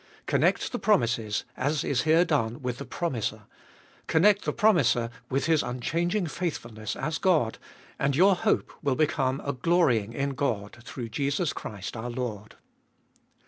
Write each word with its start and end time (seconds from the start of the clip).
Connect 0.25 0.71
the 0.71 0.79
promises, 0.79 1.43
as 1.55 1.83
is 1.83 2.01
here 2.01 2.25
done, 2.25 2.63
with 2.63 2.79
the 2.79 2.87
promiser; 2.87 3.43
con 4.07 4.23
nect 4.23 4.41
the 4.45 4.51
promiser 4.51 5.11
with 5.29 5.45
His 5.45 5.61
unchanging 5.61 6.25
faithfulness 6.25 6.95
as 6.95 7.19
God, 7.19 7.59
and 7.99 8.15
your 8.15 8.33
hope 8.33 8.73
will 8.81 8.95
become 8.95 9.39
a 9.45 9.53
glorying 9.53 10.11
in 10.13 10.31
God, 10.31 10.79
through 10.83 11.09
Jesus 11.09 11.53
Christ 11.53 11.95
our 11.95 12.09
Lord. 12.09 12.55